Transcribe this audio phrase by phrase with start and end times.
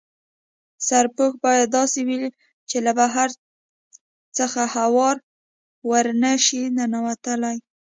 [0.87, 2.19] سرپوښ باید داسې وي
[2.69, 3.29] چې له بهر
[4.37, 5.11] څخه هوا
[5.89, 7.57] ور نه شي ننوتلای.